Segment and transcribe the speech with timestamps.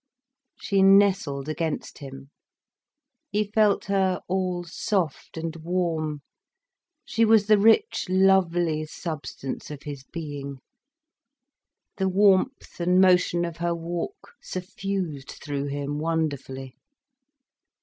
[0.59, 2.31] She nestled against him.
[3.29, 6.21] He felt her all soft and warm,
[7.05, 10.57] she was the rich, lovely substance of his being.
[11.97, 16.75] The warmth and motion of her walk suffused through him wonderfully.